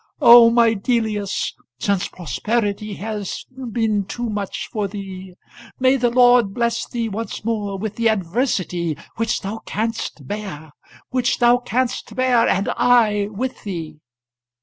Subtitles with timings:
[0.19, 5.35] Oh my Delius, since prosperity has been too much for thee,
[5.79, 10.71] may the Lord bless thee once more with the adversity which thou canst bear
[11.09, 13.99] which thou canst bear, and I with thee!"